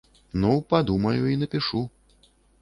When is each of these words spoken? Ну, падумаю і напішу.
Ну, 0.43 0.53
падумаю 0.71 1.29
і 1.35 1.37
напішу. 1.43 1.83